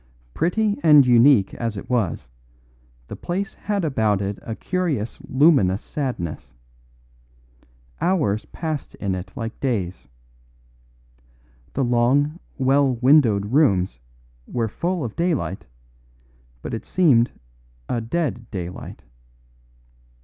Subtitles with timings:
[0.33, 2.27] Pretty and unique as it was,
[3.07, 6.55] the place had about it a curious luminous sadness.
[8.01, 10.07] Hours passed in it like days.
[11.73, 13.99] The long, well windowed rooms
[14.47, 15.67] were full of daylight,
[16.63, 17.29] but it seemed
[17.87, 19.03] a dead daylight.